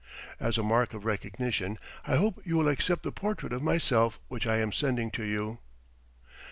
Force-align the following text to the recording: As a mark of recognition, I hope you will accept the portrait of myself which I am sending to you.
As 0.39 0.57
a 0.57 0.63
mark 0.63 0.95
of 0.95 1.05
recognition, 1.05 1.77
I 2.07 2.15
hope 2.15 2.41
you 2.43 2.57
will 2.57 2.67
accept 2.69 3.03
the 3.03 3.11
portrait 3.11 3.53
of 3.53 3.61
myself 3.61 4.19
which 4.29 4.47
I 4.47 4.57
am 4.57 4.71
sending 4.71 5.11
to 5.11 5.23
you. 5.23 5.59